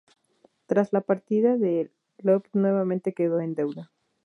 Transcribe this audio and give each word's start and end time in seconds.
Tras 0.65 0.93
la 0.93 1.01
partida 1.01 1.57
de 1.57 1.91
Llop 2.17 2.47
nuevamente 2.53 3.13
quedó 3.13 3.39
en 3.39 3.53
deuda. 3.53 3.91